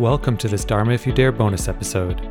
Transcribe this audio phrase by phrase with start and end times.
[0.00, 2.26] Welcome to this Dharma If You Dare bonus episode.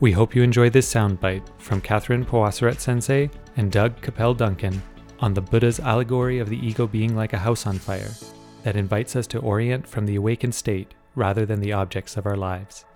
[0.00, 4.82] We hope you enjoy this soundbite from Catherine Pawasarat Sensei and Doug Capel Duncan
[5.20, 8.12] on the Buddha's allegory of the ego being like a house on fire
[8.62, 12.38] that invites us to orient from the awakened state rather than the objects of our
[12.38, 12.86] lives.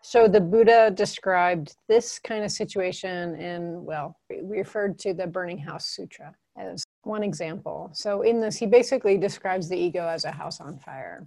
[0.00, 5.58] So the Buddha described this kind of situation in, well, we referred to the Burning
[5.58, 7.90] House Sutra as one example.
[7.92, 11.26] So in this, he basically describes the ego as a house on fire.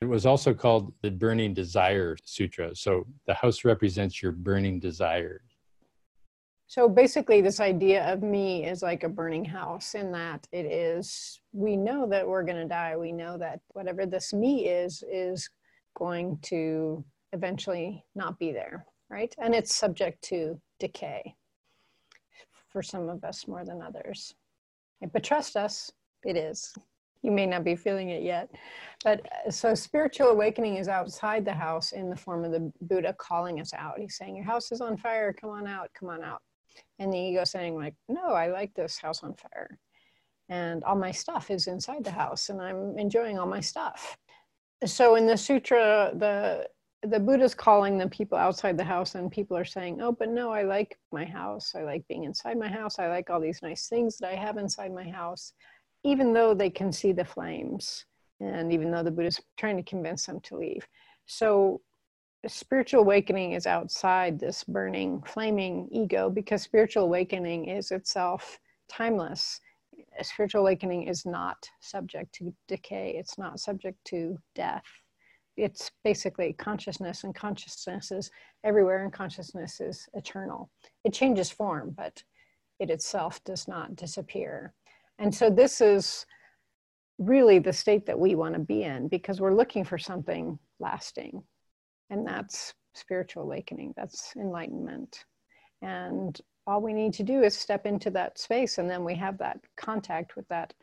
[0.00, 2.74] It was also called the Burning Desire Sutra.
[2.76, 5.40] So the house represents your burning desires.
[6.68, 11.40] So basically, this idea of me is like a burning house, in that it is,
[11.52, 12.96] we know that we're going to die.
[12.96, 15.48] We know that whatever this me is, is
[15.96, 19.32] going to eventually not be there, right?
[19.38, 21.36] And it's subject to decay
[22.68, 24.34] for some of us more than others.
[25.12, 25.90] But trust us,
[26.24, 26.74] it is.
[27.22, 28.50] You may not be feeling it yet.
[29.04, 33.14] But uh, so spiritual awakening is outside the house in the form of the Buddha
[33.18, 33.98] calling us out.
[33.98, 36.40] He's saying, Your house is on fire, come on out, come on out.
[36.98, 39.78] And the ego saying, like, no, I like this house on fire.
[40.48, 44.16] And all my stuff is inside the house, and I'm enjoying all my stuff.
[44.84, 46.68] So in the sutra, the
[47.10, 50.50] the Buddha's calling the people outside the house, and people are saying, Oh, but no,
[50.50, 51.74] I like my house.
[51.74, 52.98] I like being inside my house.
[52.98, 55.52] I like all these nice things that I have inside my house,
[56.04, 58.04] even though they can see the flames,
[58.40, 60.86] and even though the Buddha's trying to convince them to leave.
[61.26, 61.80] So,
[62.46, 69.60] spiritual awakening is outside this burning, flaming ego because spiritual awakening is itself timeless.
[70.22, 74.84] Spiritual awakening is not subject to decay, it's not subject to death
[75.56, 78.30] it's basically consciousness and consciousness is
[78.64, 80.70] everywhere and consciousness is eternal.
[81.04, 82.22] It changes form but
[82.78, 84.74] it itself does not disappear.
[85.18, 86.26] And so this is
[87.18, 91.42] really the state that we want to be in because we're looking for something lasting.
[92.10, 95.24] And that's spiritual awakening that's enlightenment.
[95.82, 99.38] And all we need to do is step into that space and then we have
[99.38, 100.74] that contact with that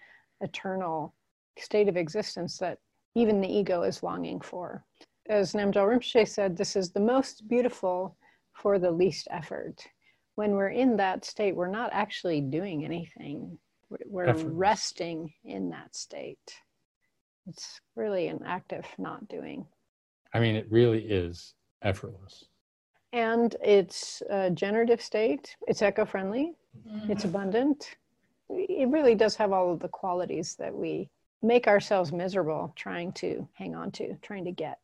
[0.42, 1.14] eternal
[1.60, 2.80] state of existence that
[3.16, 4.84] even the ego is longing for.
[5.30, 8.18] As Namgyal Rinpoche said, this is the most beautiful
[8.54, 9.88] for the least effort.
[10.36, 13.58] When we're in that state, we're not actually doing anything.
[14.08, 16.56] We're resting in that state.
[17.48, 19.66] It's really an act of not doing.
[20.34, 21.54] I mean, it really is
[21.84, 22.46] effortless.
[23.12, 25.56] And it's a generative state.
[25.68, 26.54] It's eco-friendly.
[26.88, 27.12] Mm-hmm.
[27.12, 27.96] It's abundant.
[28.50, 31.10] It really does have all of the qualities that we
[31.44, 34.80] make ourselves miserable trying to hang on to, trying to get.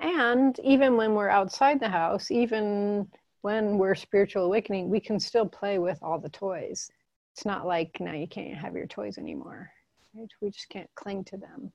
[0.00, 3.08] And even when we're outside the house, even
[3.42, 6.90] when we're spiritual awakening, we can still play with all the toys.
[7.32, 9.70] It's not like now you can't have your toys anymore.
[10.14, 10.28] Right?
[10.40, 11.72] We just can't cling to them.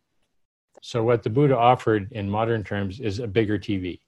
[0.81, 3.99] So, what the Buddha offered in modern terms is a bigger TV,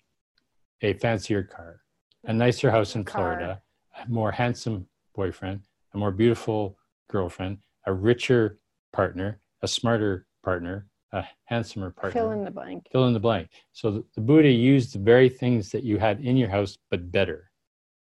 [0.81, 1.81] a fancier car,
[2.23, 3.61] a nicer house in Florida,
[4.01, 5.61] a more handsome boyfriend,
[5.93, 6.77] a more beautiful
[7.09, 8.59] girlfriend, a richer
[8.93, 12.19] partner, a smarter partner, a handsomer partner.
[12.19, 12.87] Fill in the blank.
[12.91, 13.49] Fill in the blank.
[13.73, 17.11] So the, the Buddha used the very things that you had in your house, but
[17.11, 17.51] better.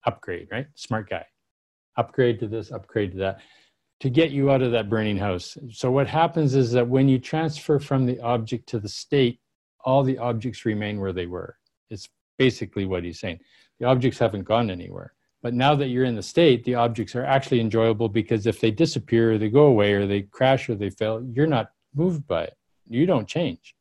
[0.05, 0.67] Upgrade, right?
[0.75, 1.25] Smart guy.
[1.97, 3.41] Upgrade to this, upgrade to that,
[3.99, 5.57] to get you out of that burning house.
[5.71, 9.39] So what happens is that when you transfer from the object to the state,
[9.83, 11.57] all the objects remain where they were.
[11.89, 12.07] It's
[12.37, 13.39] basically what he's saying.
[13.79, 15.13] The objects haven't gone anywhere.
[15.41, 18.69] But now that you're in the state, the objects are actually enjoyable because if they
[18.69, 22.43] disappear or they go away or they crash or they fail, you're not moved by
[22.43, 22.57] it.
[22.87, 23.75] You don't change.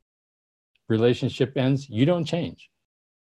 [0.88, 2.70] Relationship ends, you don't change.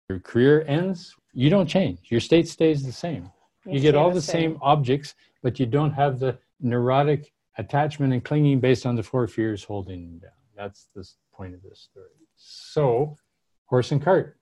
[0.07, 1.99] Your career ends, you don't change.
[2.09, 3.29] Your state stays the same.
[3.65, 4.53] You, you get all the same.
[4.53, 9.27] same objects, but you don't have the neurotic attachment and clinging based on the four
[9.27, 10.31] fears holding you down.
[10.55, 12.07] That's the point of this story.
[12.35, 13.17] So,
[13.65, 14.37] horse and cart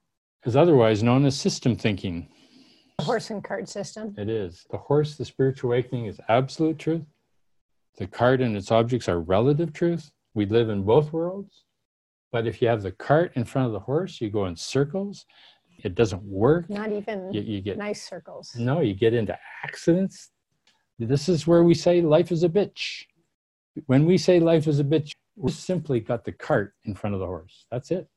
[0.45, 2.29] is otherwise known as system thinking
[3.01, 4.13] horse and cart system.
[4.17, 4.65] It is.
[4.71, 7.03] The horse, the spiritual awakening, is absolute truth.
[7.97, 10.11] The cart and its objects are relative truth.
[10.33, 11.63] We live in both worlds.
[12.31, 15.25] But if you have the cart in front of the horse, you go in circles.
[15.83, 16.69] It doesn't work.
[16.69, 18.55] Not even you, you get nice circles.
[18.57, 20.31] No, you get into accidents.
[20.99, 23.05] This is where we say life is a bitch.
[23.85, 27.19] When we say life is a bitch, we simply got the cart in front of
[27.19, 27.65] the horse.
[27.71, 28.07] That's it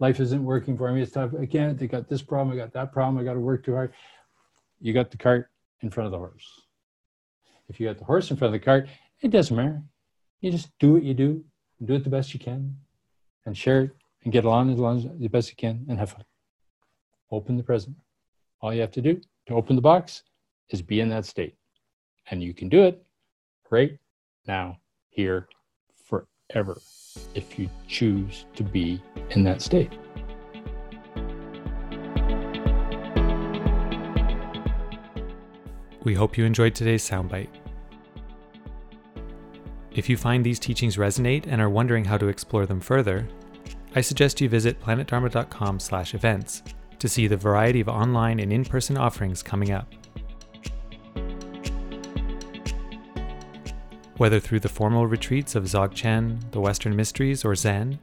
[0.00, 1.02] life isn't working for me.
[1.02, 1.30] It's tough.
[1.40, 1.80] I can't.
[1.80, 2.56] I got this problem.
[2.56, 3.18] I got that problem.
[3.18, 3.92] I got to work too hard.
[4.80, 5.50] You got the cart
[5.82, 6.62] in front of the horse.
[7.68, 8.88] If you got the horse in front of the cart,
[9.20, 9.82] it doesn't matter.
[10.40, 11.44] You just do what you do,
[11.84, 12.76] do it the best you can,
[13.44, 13.90] and share it
[14.24, 16.24] and get along as long as the best you can and have fun.
[17.30, 17.96] Open the present.
[18.60, 20.22] All you have to do to open the box
[20.70, 21.54] is be in that state.
[22.30, 23.02] And you can do it
[23.70, 23.98] right
[24.46, 24.78] now,
[25.10, 25.48] here
[25.94, 26.80] forever
[27.34, 29.00] if you choose to be
[29.30, 29.92] in that state.
[36.02, 37.50] We hope you enjoyed today's soundbite.
[39.92, 43.28] If you find these teachings resonate and are wondering how to explore them further,
[43.94, 46.62] I suggest you visit planetdharma.com/events
[46.98, 49.92] to see the variety of online and in-person offerings coming up.
[54.16, 57.98] Whether through the formal retreats of Dzogchen, the Western Mysteries, or Zen,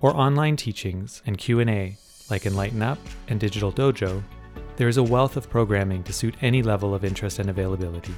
[0.00, 1.96] or online teachings and Q&A
[2.30, 2.98] like Enlighten Up
[3.28, 4.22] and Digital Dojo,
[4.76, 8.14] there is a wealth of programming to suit any level of interest and availability.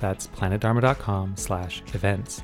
[0.00, 2.42] That's planetdharma.com/events.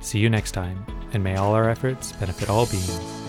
[0.00, 3.21] See you next time, and may all our efforts benefit all beings.